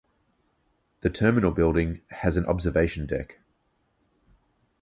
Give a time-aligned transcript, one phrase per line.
[1.01, 3.37] The terminal building has an observation deck.